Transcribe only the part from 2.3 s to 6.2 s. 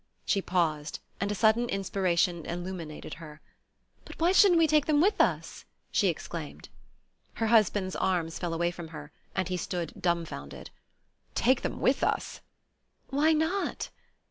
illuminated her. "But why shouldn't we take them with us?" she